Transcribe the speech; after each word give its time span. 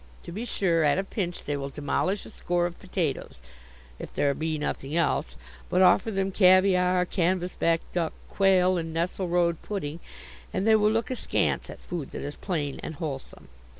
To 0.23 0.31
be 0.31 0.45
sure, 0.45 0.83
at 0.83 0.97
a 0.97 1.03
pinch, 1.03 1.43
they 1.43 1.55
will 1.55 1.69
demolish 1.69 2.25
a 2.25 2.31
score 2.31 2.65
of 2.65 2.79
potatoes, 2.79 3.39
if 3.99 4.11
there 4.11 4.33
be 4.33 4.57
nothing 4.57 4.95
else; 4.97 5.35
but 5.69 5.83
offer 5.83 6.09
them 6.09 6.31
caviare, 6.31 7.05
canvas 7.05 7.53
back 7.53 7.81
duck, 7.93 8.11
quail, 8.27 8.79
and 8.79 8.95
nesselrode 8.95 9.61
pudding, 9.61 9.99
and 10.51 10.67
they 10.67 10.73
will 10.75 10.89
look 10.89 11.11
askance 11.11 11.69
at 11.69 11.79
food 11.79 12.13
that 12.13 12.21
is 12.23 12.35
plain 12.35 12.79
and 12.81 12.95
wholesome. 12.95 13.47